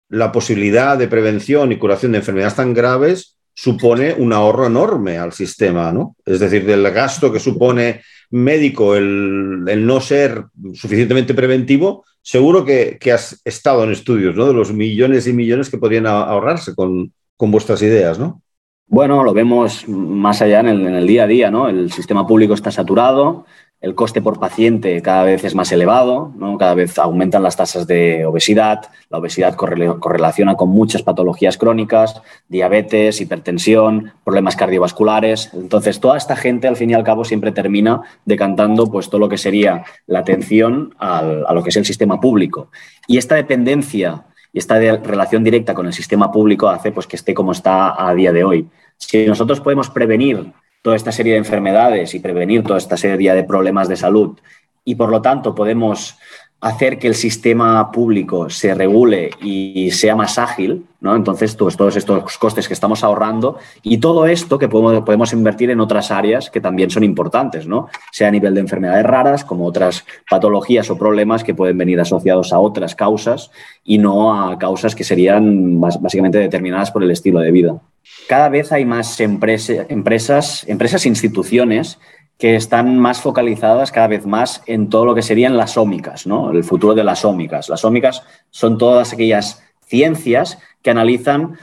la 0.09 0.33
posibilidad 0.33 0.97
de 0.97 1.09
prevención 1.09 1.73
y 1.73 1.79
curación 1.79 2.13
de 2.13 2.19
enfermedades 2.19 2.57
tan 2.57 2.73
graves 2.73 3.37
supone 3.55 4.15
un 4.15 4.33
ahorro 4.33 4.67
enorme 4.67 5.19
al 5.19 5.33
sistema, 5.33 5.93
¿no? 5.93 6.17
Es 6.25 6.41
decir, 6.41 6.65
del 6.67 6.91
gasto 6.91 7.33
que 7.33 7.41
supone 7.41 8.03
médico 8.31 8.97
el, 8.97 9.87
no 9.87 10.01
ser 10.01 10.45
suficientemente 10.75 11.35
preventivo, 11.35 12.05
seguro 12.27 12.65
que, 12.65 12.99
has 13.13 13.41
estado 13.45 13.85
en 13.85 13.93
estudios, 13.93 14.35
¿no? 14.35 14.47
De 14.47 14.53
los 14.53 14.73
millones 14.73 15.29
y 15.29 15.33
millones 15.33 15.71
que 15.71 15.79
podrían 15.79 16.09
ahorrarse 16.09 16.75
con, 16.75 17.13
con 17.37 17.53
vuestras 17.53 17.81
ideas, 17.83 18.19
¿no? 18.19 18.43
Bueno, 18.89 19.23
lo 19.23 19.33
vemos 19.33 19.89
más 19.89 20.43
allá 20.43 20.59
en 20.61 20.67
el, 20.67 20.87
en 20.89 20.95
el, 20.95 21.07
día 21.07 21.23
a 21.23 21.27
día, 21.29 21.51
¿no? 21.53 21.69
El 21.69 21.93
sistema 21.93 22.27
público 22.27 22.55
está 22.55 22.73
saturado, 22.73 23.47
el 23.87 23.95
coste 23.95 24.21
por 24.21 24.41
paciente 24.41 25.01
cada 25.01 25.23
vez 25.23 25.45
es 25.45 25.55
más 25.55 25.71
elevado, 25.71 26.33
¿no? 26.37 26.59
cada 26.59 26.75
vez 26.75 26.99
aumentan 26.99 27.45
las 27.45 27.57
tasas 27.57 27.87
de 27.87 28.27
obesidad, 28.27 28.91
la 29.11 29.19
obesidad 29.19 29.55
correlaciona 29.55 30.57
con 30.57 30.71
muchas 30.71 31.05
patologías 31.05 31.57
crónicas, 31.57 32.21
diabetes, 32.49 33.21
hipertensión, 33.21 34.13
problemas 34.25 34.57
cardiovasculares. 34.57 35.51
Entonces, 35.55 36.01
toda 36.01 36.17
esta 36.17 36.35
gente, 36.35 36.67
al 36.67 36.75
fin 36.75 36.91
y 36.91 36.95
al 36.95 37.05
cabo, 37.05 37.25
siempre 37.25 37.53
termina 37.53 38.01
decantando 38.25 38.91
pues, 38.91 39.09
todo 39.09 39.21
lo 39.21 39.29
que 39.29 39.39
sería 39.39 39.85
la 40.09 40.19
atención 40.19 40.93
a 40.99 41.23
lo 41.55 41.63
que 41.63 41.69
es 41.69 41.77
el 41.77 41.85
sistema 41.85 42.21
público. 42.21 42.71
Y 43.07 43.19
esta 43.19 43.37
dependencia 43.37 44.25
y 44.53 44.59
esta 44.59 44.81
relación 44.81 45.45
directa 45.45 45.75
con 45.75 45.87
el 45.87 45.93
sistema 45.93 46.33
público 46.33 46.69
hace 46.69 46.91
pues, 46.91 47.07
que 47.07 47.15
esté 47.15 47.35
como 47.35 47.53
está 47.53 48.05
a 48.05 48.13
día 48.15 48.33
de 48.33 48.43
hoy. 48.43 48.69
Si 48.97 49.27
nosotros 49.27 49.61
podemos 49.61 49.91
prevenir 49.91 50.53
toda 50.87 50.95
esta 50.95 51.11
serie 51.11 51.33
de 51.33 51.39
enfermedades 51.39 52.15
y 52.15 52.21
prevenir 52.21 52.63
toda 52.63 52.79
esta 52.79 52.97
serie 52.97 53.35
de 53.35 53.43
problemas 53.43 53.89
de 53.89 53.97
salud. 53.97 54.39
Y 54.85 54.95
por 54.95 55.11
lo 55.11 55.21
tanto 55.21 55.53
podemos 55.53 56.17
hacer 56.61 56.99
que 56.99 57.07
el 57.07 57.15
sistema 57.15 57.93
público 57.93 58.49
se 58.49 58.75
regule 58.75 59.31
y 59.43 59.91
sea 59.91 60.17
más 60.17 60.39
ágil, 60.39 60.87
¿no? 61.01 61.15
Entonces, 61.15 61.55
pues, 61.55 61.77
todos 61.77 61.97
estos 61.97 62.39
costes 62.39 62.67
que 62.67 62.75
estamos 62.75 63.05
ahorrando 63.05 63.59
y 63.83 63.99
todo 63.99 64.27
esto 64.27 64.59
que 64.59 64.69
podemos, 64.69 65.05
podemos 65.05 65.33
invertir 65.33 65.71
en 65.71 65.81
otras 65.81 66.11
áreas 66.11 66.51
que 66.51 66.61
también 66.61 66.91
son 66.91 67.05
importantes, 67.05 67.67
¿no? 67.67 67.89
Sea 68.11 68.29
a 68.29 68.31
nivel 68.31 68.55
de 68.55 68.61
enfermedades 68.61 69.05
raras, 69.05 69.45
como 69.45 69.67
otras 69.67 70.05
patologías 70.31 70.91
o 70.91 70.97
problemas 70.97 71.45
que 71.45 71.55
pueden 71.55 71.77
venir 71.77 72.01
asociados 72.01 72.53
a 72.53 72.59
otras 72.59 72.95
causas 72.95 73.51
y 73.85 73.99
no 73.99 74.35
a 74.35 74.59
causas 74.59 74.95
que 74.95 75.05
serían 75.05 75.81
básicamente 75.81 76.39
determinadas 76.39 76.91
por 76.91 77.03
el 77.03 77.11
estilo 77.11 77.41
de 77.41 77.53
vida 77.53 77.81
cada 78.29 78.49
vez 78.49 78.73
hay 78.73 78.85
más 78.85 79.21
empresas, 79.21 79.87
empresas, 79.89 81.07
instituciones 81.07 81.99
que 82.39 82.57
están 82.57 82.99
más 82.99 83.21
focalizadas 83.21 83.93
cada 83.93 84.09
vez 84.09 84.27
más 84.27 84.63
en 84.67 84.91
todo 84.91 85.07
lo 85.07 85.15
que 85.15 85.23
serían 85.23 85.57
las 85.57 85.77
ómicas, 85.77 86.27
¿no? 86.27 86.51
El 86.51 86.65
futuro 86.65 86.95
de 86.95 87.05
las 87.05 87.25
ómicas. 87.25 87.69
Las 87.69 87.85
ómicas 87.85 88.23
son 88.51 88.77
todas 88.77 89.13
aquellas 89.13 89.63
ciencias 89.87 90.59
que 90.83 90.91
analizan 90.91 91.59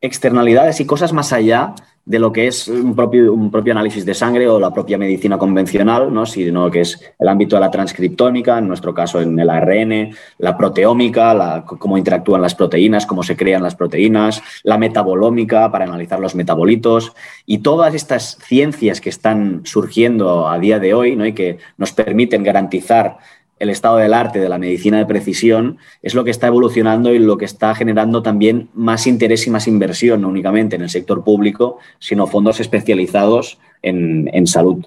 externalidades 0.00 0.80
y 0.80 0.86
cosas 0.86 1.12
más 1.12 1.32
allá 1.32 1.74
de 2.06 2.20
lo 2.20 2.32
que 2.32 2.46
es 2.46 2.68
un 2.68 2.94
propio, 2.94 3.34
un 3.34 3.50
propio 3.50 3.72
análisis 3.72 4.06
de 4.06 4.14
sangre 4.14 4.48
o 4.48 4.60
la 4.60 4.72
propia 4.72 4.96
medicina 4.96 5.36
convencional, 5.38 6.14
¿no? 6.14 6.24
sino 6.24 6.70
que 6.70 6.82
es 6.82 7.00
el 7.18 7.28
ámbito 7.28 7.56
de 7.56 7.60
la 7.60 7.70
transcriptómica, 7.70 8.58
en 8.58 8.68
nuestro 8.68 8.94
caso 8.94 9.20
en 9.20 9.36
el 9.40 9.50
ARN, 9.50 10.14
la 10.38 10.56
proteómica, 10.56 11.34
la, 11.34 11.64
cómo 11.64 11.98
interactúan 11.98 12.40
las 12.40 12.54
proteínas, 12.54 13.06
cómo 13.06 13.24
se 13.24 13.36
crean 13.36 13.64
las 13.64 13.74
proteínas, 13.74 14.40
la 14.62 14.78
metabolómica 14.78 15.72
para 15.72 15.84
analizar 15.84 16.20
los 16.20 16.36
metabolitos 16.36 17.12
y 17.44 17.58
todas 17.58 17.92
estas 17.92 18.38
ciencias 18.40 19.00
que 19.00 19.10
están 19.10 19.62
surgiendo 19.64 20.48
a 20.48 20.60
día 20.60 20.78
de 20.78 20.94
hoy 20.94 21.16
¿no? 21.16 21.26
y 21.26 21.32
que 21.32 21.58
nos 21.76 21.90
permiten 21.90 22.44
garantizar 22.44 23.18
el 23.58 23.70
estado 23.70 23.96
del 23.96 24.14
arte 24.14 24.38
de 24.38 24.48
la 24.48 24.58
medicina 24.58 24.98
de 24.98 25.06
precisión 25.06 25.78
es 26.02 26.14
lo 26.14 26.24
que 26.24 26.30
está 26.30 26.46
evolucionando 26.46 27.14
y 27.14 27.18
lo 27.18 27.38
que 27.38 27.44
está 27.44 27.74
generando 27.74 28.22
también 28.22 28.68
más 28.74 29.06
interés 29.06 29.46
y 29.46 29.50
más 29.50 29.66
inversión, 29.66 30.22
no 30.22 30.28
únicamente 30.28 30.76
en 30.76 30.82
el 30.82 30.90
sector 30.90 31.24
público, 31.24 31.78
sino 31.98 32.26
fondos 32.26 32.60
especializados 32.60 33.58
en, 33.82 34.46
salud. 34.46 34.84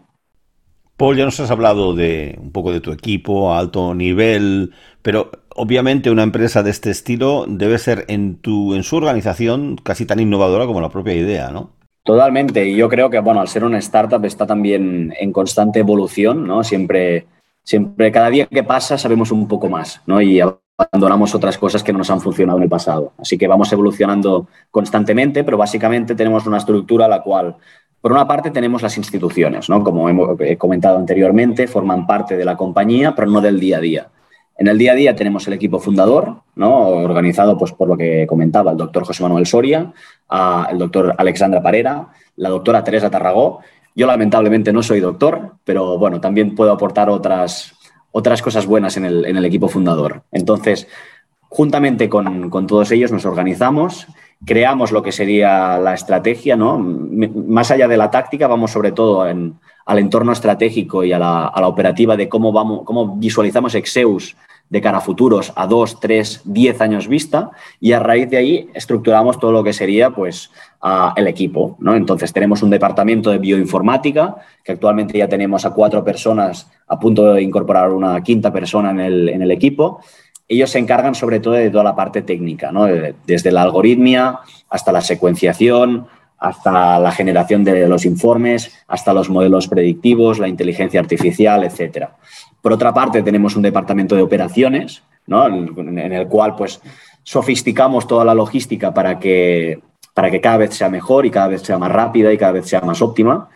Paul, 0.98 1.18
ya 1.18 1.26
nos 1.26 1.40
has 1.40 1.52
hablado 1.52 1.96
de 1.96 2.38
un 2.42 2.52
poco 2.52 2.72
de 2.72 2.82
tu 2.82 2.92
equipo 2.92 3.54
a 3.54 3.60
alto 3.60 3.96
nivel, 3.96 4.72
pero 5.02 5.32
obviamente 5.56 6.12
una 6.12 6.24
empresa 6.24 6.62
de 6.62 6.72
este 6.72 6.92
estilo 6.92 7.46
debe 7.48 7.78
ser 7.78 8.06
en, 8.08 8.36
tu, 8.36 8.76
en 8.76 8.84
su 8.84 8.98
organización 8.98 9.78
casi 9.82 10.06
tan 10.06 10.20
innovadora 10.20 10.66
como 10.66 10.82
la 10.82 10.90
propia 10.90 11.14
idea, 11.14 11.52
¿no? 11.52 11.72
Totalmente, 12.04 12.68
y 12.68 12.76
yo 12.76 12.90
creo 12.90 13.10
que, 13.10 13.20
bueno, 13.20 13.40
al 13.40 13.48
ser 13.48 13.64
una 13.64 13.78
startup 13.78 14.24
está 14.26 14.48
también 14.48 15.14
en 15.20 15.32
constante 15.32 15.80
evolución, 15.80 16.48
¿no? 16.48 16.64
Siempre 16.64 17.28
siempre, 17.70 18.12
cada 18.12 18.32
día 18.32 18.48
que 18.48 18.64
pasa 18.64 18.98
sabemos 18.98 19.32
un 19.32 19.48
poco 19.48 19.70
más, 19.70 20.02
¿no? 20.08 20.20
Y 20.20 20.42
abandonamos 20.42 21.36
otras 21.36 21.56
cosas 21.60 21.84
que 21.84 21.92
no 21.94 22.00
nos 22.00 22.10
han 22.10 22.20
funcionado 22.20 22.58
en 22.58 22.64
el 22.64 22.70
pasado. 22.70 23.14
Así 23.20 23.38
que 23.38 23.48
vamos 23.48 23.72
evolucionando 23.72 24.48
constantemente, 24.72 25.44
pero 25.44 25.56
básicamente 25.56 26.16
tenemos 26.16 26.48
una 26.48 26.58
estructura 26.58 27.08
la 27.08 27.22
cual, 27.22 27.58
por 28.02 28.12
una 28.12 28.28
parte, 28.28 28.50
tenemos 28.50 28.82
las 28.82 28.98
instituciones, 28.98 29.70
¿no? 29.70 29.84
Como 29.84 30.10
he 30.40 30.58
comentado 30.58 30.98
anteriormente, 30.98 31.68
forman 31.68 32.08
parte 32.08 32.36
de 32.36 32.46
la 32.46 32.58
compañía, 32.58 33.14
pero 33.14 33.30
no 33.30 33.40
del 33.40 33.60
día 33.60 33.78
a 33.78 33.82
día. 33.82 34.08
En 34.58 34.68
el 34.68 34.78
día 34.80 34.94
a 34.94 34.96
día 34.96 35.16
tenemos 35.16 35.48
el 35.48 35.54
equipo 35.54 35.80
fundador, 35.80 36.42
¿no? 36.56 36.88
organizado 36.88 37.56
pues, 37.58 37.72
por 37.72 37.88
lo 37.88 37.96
que 37.96 38.26
comentaba 38.28 38.72
el 38.72 38.78
doctor 38.78 39.06
José 39.06 39.24
Manuel 39.24 39.46
Soria, 39.46 39.94
el 40.70 40.78
doctor 40.78 41.16
Alexandra 41.18 41.62
Parera, 41.62 42.10
la 42.36 42.50
doctora 42.50 42.84
Teresa 42.84 43.10
Tarragó 43.10 43.62
yo 44.00 44.08
lamentablemente 44.08 44.72
no 44.72 44.82
soy 44.82 45.02
doctor, 45.02 45.56
pero 45.66 45.98
bueno, 45.98 46.22
también 46.22 46.56
puedo 46.56 46.72
aportar 46.72 47.10
otras, 47.10 47.74
otras 48.14 48.42
cosas 48.42 48.66
buenas 48.66 48.96
en 48.96 49.04
el, 49.04 49.44
equipo 49.44 49.68
fundador. 49.68 50.24
Entonces, 50.32 50.88
juntamente 51.50 52.08
con, 52.08 52.50
todos 52.66 52.92
ellos 52.92 53.12
nos 53.12 53.26
organizamos, 53.26 54.08
creamos 54.46 54.94
lo 54.94 55.04
que 55.04 55.12
sería 55.12 55.78
la 55.80 55.96
estrategia, 55.96 56.56
¿no? 56.56 56.80
Más 56.80 57.72
allá 57.72 57.90
de 57.90 57.98
la 57.98 58.10
táctica, 58.10 58.48
vamos 58.48 58.72
sobre 58.72 58.94
todo 58.94 59.22
al 59.22 60.00
entorno 60.00 60.32
estratégico 60.32 61.04
y 61.04 61.12
a 61.12 61.20
la, 61.20 61.48
a 61.48 61.60
la 61.60 61.68
operativa 61.68 62.16
de 62.16 62.30
cómo, 62.30 62.54
vamos, 62.54 62.84
cómo 62.86 63.18
visualizamos 63.18 63.76
Exeus 63.76 64.38
de 64.70 64.82
cara 64.82 65.00
a 65.00 65.02
futuros 65.02 65.52
a 65.56 65.68
dos, 65.68 66.00
tres, 66.00 66.42
diez 66.46 66.80
años 66.82 67.08
vista 67.08 67.52
y 67.80 67.94
a 67.94 68.00
raíz 68.00 68.30
de 68.30 68.38
ahí 68.38 68.70
estructuramos 68.74 69.40
todo 69.40 69.52
lo 69.52 69.64
que 69.64 69.74
sería 69.74 70.12
pues 70.12 70.52
el 71.16 71.28
equipo. 71.28 71.76
¿no? 71.80 71.96
Entonces 71.96 72.32
tenemos 72.32 72.62
un 72.62 72.70
departamento 72.70 73.32
de 73.32 73.40
bioinformática 73.40 74.36
que 74.64 74.74
actualmente 74.74 75.18
ya 75.18 75.28
tenemos 75.28 75.66
a 75.66 75.72
cuatro 75.72 76.04
personas 76.04 76.70
a 76.88 77.00
punto 77.00 77.34
de 77.34 77.42
incorporar 77.42 77.92
una 77.92 78.22
quinta 78.24 78.54
persona 78.54 78.92
en 78.92 79.00
el, 79.00 79.30
en 79.30 79.42
el 79.42 79.52
equipo. 79.52 80.02
Ellos 80.48 80.70
se 80.70 80.80
encargan 80.80 81.16
sobre 81.16 81.40
todo 81.40 81.54
de 81.54 81.70
toda 81.70 81.84
la 81.84 81.96
parte 81.96 82.22
técnica, 82.22 82.72
¿no? 82.72 82.86
desde 83.26 83.52
la 83.52 83.64
algoritmia 83.64 84.40
hasta 84.70 84.92
la 84.92 85.02
secuenciación, 85.02 86.08
hasta 86.40 87.00
la 87.00 87.12
generación 87.12 87.64
de 87.64 87.88
los 87.88 88.06
informes, 88.06 88.72
hasta 88.88 89.14
los 89.14 89.30
modelos 89.30 89.68
predictivos, 89.68 90.40
la 90.40 90.48
inteligencia 90.48 91.00
artificial, 91.00 91.64
etcétera. 91.64 92.16
Por 92.62 92.74
otra 92.74 92.94
parte, 92.94 93.24
tenemos 93.24 93.56
un 93.56 93.62
departamento 93.62 94.16
de 94.16 94.22
operaciones, 94.22 95.04
en, 95.28 96.12
el 96.12 96.28
cual 96.28 96.56
pues, 96.56 96.82
sofisticamos 97.24 98.08
toda 98.08 98.26
la 98.26 98.34
logística 98.34 98.94
para 98.94 99.20
que, 99.20 99.80
para 100.14 100.32
que 100.32 100.42
cada 100.42 100.58
vez 100.58 100.74
sea 100.74 100.90
mejor 100.90 101.26
y 101.26 101.32
cada 101.32 101.48
vez 101.48 101.62
sea 101.62 101.78
más 101.78 101.92
rápida 101.92 102.34
y 102.34 102.38
cada 102.38 102.54
vez 102.54 102.68
sea 102.68 102.82
más 102.82 103.02
óptima. 103.02 103.50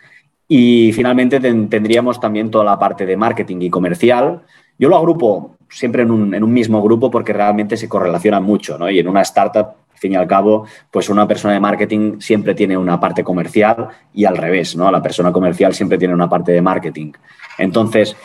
Y 0.48 0.92
finalmente 0.94 1.40
tendríamos 1.40 2.20
también 2.20 2.52
toda 2.52 2.66
la 2.66 2.78
parte 2.78 3.06
de 3.06 3.18
marketing 3.18 3.62
y 3.62 3.70
comercial. 3.70 4.42
Yo 4.78 4.90
lo 4.90 4.98
agrupo 4.98 5.56
siempre 5.70 6.04
en 6.04 6.12
un, 6.12 6.54
mismo 6.54 6.82
grupo 6.84 7.10
porque 7.10 7.34
realmente 7.34 7.78
se 7.78 7.90
correlacionan 7.90 8.44
mucho, 8.44 8.78
¿no? 8.78 8.90
Y 8.90 9.00
en 9.00 9.08
una 9.08 9.22
startup, 9.22 9.68
al 9.92 9.98
fin 9.98 10.12
y 10.12 10.16
al 10.16 10.28
cabo, 10.28 10.68
pues 10.92 11.10
una 11.10 11.28
persona 11.28 11.56
de 11.56 11.60
marketing 11.60 12.20
siempre 12.20 12.54
tiene 12.54 12.78
una 12.78 13.00
parte 13.00 13.24
comercial 13.24 13.88
y 14.14 14.26
al 14.26 14.38
revés, 14.38 14.76
¿no? 14.76 14.92
La 14.92 15.02
persona 15.02 15.32
comercial 15.32 15.74
siempre 15.74 15.98
tiene 15.98 16.14
una 16.14 16.30
parte 16.30 16.52
de 16.52 16.62
marketing. 16.62 17.14
Entonces, 17.58 18.16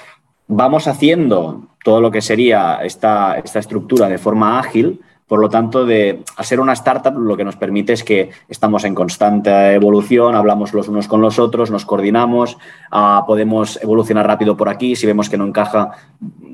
vamos 0.49 0.88
haciendo 0.88 1.69
todo 1.85 2.00
lo 2.00 2.11
que 2.11 2.21
sería 2.21 2.81
esta, 2.83 3.38
esta 3.38 3.59
estructura 3.61 4.09
de 4.09 4.19
forma 4.19 4.59
ágil, 4.59 5.00
por 5.28 5.40
lo 5.40 5.50
tanto, 5.50 5.85
de 5.85 6.25
hacer 6.38 6.59
una 6.59 6.73
startup 6.73 7.14
lo 7.19 7.37
que 7.37 7.45
nos 7.45 7.57
permite 7.57 7.93
es 7.93 8.02
que 8.02 8.31
estamos 8.49 8.85
en 8.85 8.95
constante 8.95 9.75
evolución, 9.75 10.35
hablamos 10.35 10.73
los 10.73 10.88
unos 10.88 11.07
con 11.07 11.21
los 11.21 11.38
otros, 11.38 11.71
nos 11.71 11.85
coordinamos, 11.85 12.57
ah, 12.90 13.25
podemos 13.26 13.78
evolucionar 13.83 14.26
rápido 14.26 14.57
por 14.57 14.71
aquí, 14.71 14.97
si 14.97 15.07
vemos 15.07 15.28
que 15.28 15.37
no 15.37 15.47
encaja, 15.47 15.90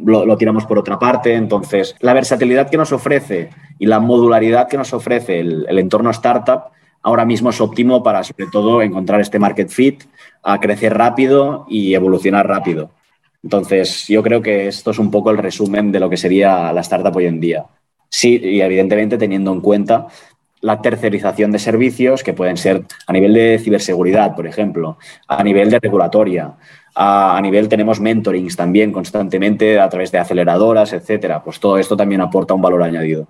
lo, 0.05 0.37
tiramos 0.37 0.67
por 0.67 0.81
otra 0.81 0.99
parte. 0.99 1.35
Entonces, 1.35 1.95
la 2.01 2.15
versatilidad 2.15 2.69
que 2.69 2.77
nos 2.77 2.93
ofrece 2.93 3.51
y 3.79 3.87
la 3.87 4.01
modularidad 4.01 4.67
que 4.67 4.77
nos 4.77 4.93
ofrece 4.93 5.39
el, 5.39 5.67
el 5.69 5.79
entorno 5.79 6.11
startup 6.11 6.65
ahora 7.01 7.25
mismo 7.25 7.51
es 7.51 7.61
óptimo 7.61 8.03
para, 8.03 8.25
sobre 8.25 8.49
todo, 8.49 8.83
encontrar 8.83 9.21
este 9.21 9.39
market 9.39 9.69
fit, 9.69 10.03
a 10.43 10.59
crecer 10.59 10.99
rápido 10.99 11.65
y 11.69 11.95
evolucionar 11.95 12.49
rápido. 12.49 12.91
Entonces, 13.45 14.09
yo 14.09 14.23
creo 14.23 14.41
que 14.41 14.67
esto 14.67 14.91
es 14.91 14.99
un 14.99 15.11
poco 15.11 15.31
el 15.31 15.37
resumen 15.39 15.93
de 15.93 16.01
lo 16.01 16.09
que 16.09 16.17
sería 16.17 16.73
la 16.73 16.81
startup 16.81 17.15
hoy 17.15 17.27
en 17.27 17.41
día. 17.41 17.67
Sí, 18.09 18.41
y 18.43 18.63
evidentemente 18.63 19.19
teniendo 19.19 19.53
en 19.53 19.61
cuenta 19.61 20.07
la 20.63 20.81
tercerización 20.81 21.53
de 21.53 21.59
servicios 21.59 22.23
que 22.23 22.33
pueden 22.33 22.57
ser 22.57 22.85
a 23.07 23.13
nivel 23.13 23.35
de 23.35 23.59
ciberseguridad, 23.59 24.35
por 24.35 24.47
ejemplo, 24.47 24.97
a 25.29 25.45
nivel 25.45 25.71
de 25.71 25.79
regulatoria, 25.79 26.55
a, 26.95 27.39
nivel 27.43 27.69
tenemos 27.69 28.01
mentorings 28.01 28.57
también 28.57 28.91
constantemente 28.91 29.79
a 29.79 29.91
través 29.91 30.11
de 30.11 30.19
aceleradoras, 30.19 30.95
etcétera. 30.95 31.43
Pues 31.45 31.61
todo 31.61 31.77
esto 31.77 31.99
también 31.99 32.23
aporta 32.23 32.55
un 32.55 32.63
valor 32.63 32.83
añadido. 32.83 33.29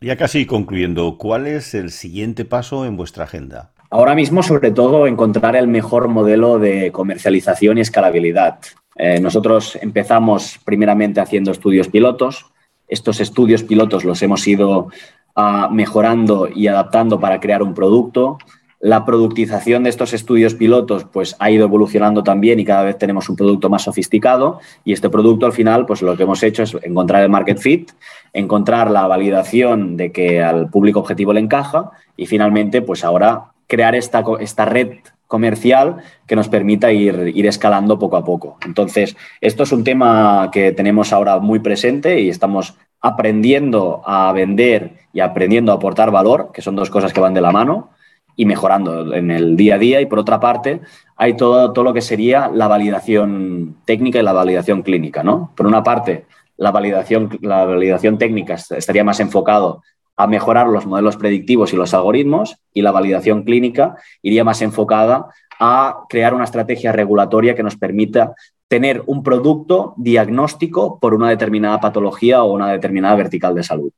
Ya 0.00 0.16
casi 0.16 0.46
concluyendo, 0.46 1.16
¿cuál 1.16 1.46
es 1.46 1.74
el 1.74 1.90
siguiente 1.90 2.44
paso 2.44 2.86
en 2.86 2.96
vuestra 2.96 3.24
agenda? 3.24 3.72
Ahora 3.90 4.14
mismo, 4.14 4.42
sobre 4.42 4.70
todo, 4.70 5.06
encontrar 5.06 5.54
el 5.54 5.68
mejor 5.68 6.08
modelo 6.08 6.58
de 6.58 6.90
comercialización 6.92 7.78
y 7.78 7.82
escalabilidad. 7.82 8.58
Eh, 8.98 9.20
nosotros 9.20 9.78
empezamos 9.80 10.58
primeramente 10.64 11.20
haciendo 11.20 11.52
estudios 11.52 11.88
pilotos. 11.88 12.46
Estos 12.88 13.20
estudios 13.20 13.62
pilotos 13.62 14.04
los 14.04 14.20
hemos 14.22 14.46
ido 14.46 14.88
ah, 15.36 15.68
mejorando 15.72 16.48
y 16.52 16.66
adaptando 16.66 17.20
para 17.20 17.38
crear 17.38 17.62
un 17.62 17.74
producto. 17.74 18.38
La 18.80 19.04
productización 19.04 19.84
de 19.84 19.90
estos 19.90 20.12
estudios 20.12 20.54
pilotos 20.54 21.04
pues, 21.04 21.34
ha 21.38 21.50
ido 21.50 21.64
evolucionando 21.64 22.22
también 22.22 22.60
y 22.60 22.64
cada 22.64 22.84
vez 22.84 22.96
tenemos 22.96 23.28
un 23.28 23.36
producto 23.36 23.68
más 23.68 23.82
sofisticado 23.82 24.60
y 24.84 24.92
este 24.92 25.10
producto 25.10 25.46
al 25.46 25.52
final 25.52 25.84
pues, 25.84 26.02
lo 26.02 26.16
que 26.16 26.22
hemos 26.24 26.42
hecho 26.42 26.62
es 26.62 26.76
encontrar 26.82 27.22
el 27.22 27.28
market 27.28 27.58
fit, 27.58 27.90
encontrar 28.32 28.90
la 28.90 29.06
validación 29.08 29.96
de 29.96 30.12
que 30.12 30.42
al 30.42 30.70
público 30.70 31.00
objetivo 31.00 31.32
le 31.32 31.40
encaja 31.40 31.90
y 32.16 32.26
finalmente 32.26 32.80
pues 32.80 33.04
ahora 33.04 33.52
crear 33.66 33.96
esta, 33.96 34.24
esta 34.40 34.64
red 34.64 34.98
comercial 35.28 35.98
que 36.26 36.34
nos 36.34 36.48
permita 36.48 36.90
ir, 36.90 37.32
ir, 37.34 37.46
escalando 37.46 37.98
poco 37.98 38.16
a 38.16 38.24
poco. 38.24 38.58
Entonces, 38.64 39.16
esto 39.40 39.62
es 39.62 39.72
un 39.72 39.84
tema 39.84 40.50
que 40.50 40.72
tenemos 40.72 41.12
ahora 41.12 41.38
muy 41.38 41.60
presente 41.60 42.20
y 42.20 42.30
estamos 42.30 42.74
aprendiendo 43.00 44.02
a 44.04 44.32
vender 44.32 44.94
y 45.12 45.20
aprendiendo 45.20 45.70
a 45.70 45.76
aportar 45.76 46.10
valor, 46.10 46.50
que 46.52 46.62
son 46.62 46.74
dos 46.74 46.90
cosas 46.90 47.12
que 47.12 47.20
van 47.20 47.34
de 47.34 47.40
la 47.40 47.52
mano 47.52 47.90
y 48.34 48.46
mejorando 48.46 49.14
en 49.14 49.30
el 49.30 49.56
día 49.56 49.76
a 49.76 49.78
día. 49.78 50.00
Y 50.00 50.06
por 50.06 50.18
otra 50.18 50.40
parte, 50.40 50.80
hay 51.16 51.36
todo, 51.36 51.72
todo 51.72 51.84
lo 51.84 51.94
que 51.94 52.00
sería 52.00 52.48
la 52.48 52.66
validación 52.66 53.76
técnica 53.84 54.18
y 54.18 54.22
la 54.22 54.32
validación 54.32 54.82
clínica. 54.82 55.22
¿no? 55.22 55.52
Por 55.54 55.66
una 55.66 55.82
parte, 55.82 56.24
la 56.56 56.70
validación, 56.70 57.38
la 57.42 57.64
validación 57.64 58.16
técnica 58.16 58.54
estaría 58.54 59.04
más 59.04 59.20
enfocado 59.20 59.82
a 60.18 60.26
mejorar 60.26 60.66
los 60.66 60.84
modelos 60.84 61.16
predictivos 61.16 61.72
y 61.72 61.76
los 61.76 61.94
algoritmos 61.94 62.56
y 62.74 62.82
la 62.82 62.90
validación 62.90 63.44
clínica 63.44 63.96
iría 64.20 64.44
más 64.44 64.60
enfocada 64.60 65.26
a 65.60 66.00
crear 66.08 66.34
una 66.34 66.44
estrategia 66.44 66.92
regulatoria 66.92 67.54
que 67.54 67.62
nos 67.62 67.76
permita 67.76 68.34
tener 68.66 69.02
un 69.06 69.22
producto 69.22 69.94
diagnóstico 69.96 70.98
por 71.00 71.14
una 71.14 71.30
determinada 71.30 71.80
patología 71.80 72.42
o 72.42 72.52
una 72.52 72.70
determinada 72.70 73.14
vertical 73.14 73.54
de 73.54 73.62
salud. 73.62 73.90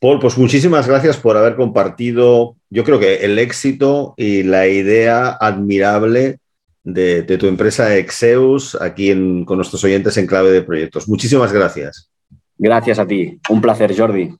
Paul, 0.00 0.18
pues 0.18 0.36
muchísimas 0.36 0.88
gracias 0.88 1.16
por 1.16 1.36
haber 1.36 1.56
compartido, 1.56 2.56
yo 2.68 2.84
creo 2.84 2.98
que 2.98 3.16
el 3.16 3.38
éxito 3.38 4.14
y 4.16 4.42
la 4.42 4.66
idea 4.66 5.28
admirable 5.28 6.38
de, 6.82 7.22
tu 7.22 7.46
empresa 7.46 7.94
Exeus 7.96 8.76
aquí 8.80 9.12
con 9.44 9.56
nuestros 9.56 9.84
oyentes 9.84 10.16
en 10.16 10.26
clave 10.26 10.50
de 10.50 10.62
proyectos. 10.62 11.08
Muchísimas 11.08 11.52
gracias. 11.52 12.10
Gracias 12.58 12.98
a 12.98 13.06
ti. 13.06 13.38
Un 13.48 13.60
placer, 13.60 13.96
Jordi. 13.96 14.34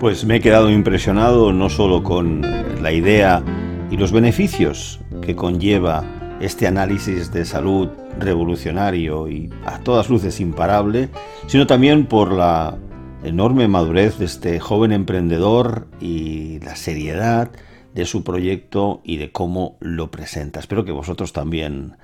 Pues 0.00 0.24
me 0.24 0.36
he 0.36 0.40
quedado 0.40 0.70
impresionado 0.70 1.52
no 1.52 1.68
solo 1.68 2.04
con 2.04 2.42
la 2.80 2.92
idea 2.92 3.42
y 3.90 3.96
los 3.96 4.12
beneficios 4.12 5.00
que 5.22 5.34
conlleva 5.34 6.04
este 6.40 6.68
análisis 6.68 7.32
de 7.32 7.44
salud 7.44 7.88
revolucionario 8.16 9.28
y 9.28 9.50
a 9.66 9.80
todas 9.80 10.08
luces 10.08 10.38
imparable, 10.38 11.08
sino 11.48 11.66
también 11.66 12.06
por 12.06 12.30
la 12.30 12.78
enorme 13.24 13.66
madurez 13.66 14.18
de 14.18 14.26
este 14.26 14.60
joven 14.60 14.92
emprendedor 14.92 15.88
y 16.00 16.60
la 16.60 16.76
seriedad 16.76 17.50
de 17.92 18.06
su 18.06 18.22
proyecto 18.22 19.00
y 19.02 19.16
de 19.16 19.32
cómo 19.32 19.78
lo 19.80 20.12
presenta. 20.12 20.60
Espero 20.60 20.84
que 20.84 20.92
vosotros 20.92 21.32
también. 21.32 21.96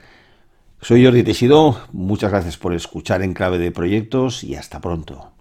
Soy 0.80 1.04
Jordi 1.04 1.22
Teixidó, 1.22 1.78
muchas 1.92 2.32
gracias 2.32 2.56
por 2.56 2.74
escuchar 2.74 3.22
en 3.22 3.34
clave 3.34 3.58
de 3.58 3.70
proyectos 3.70 4.42
y 4.42 4.56
hasta 4.56 4.80
pronto. 4.80 5.33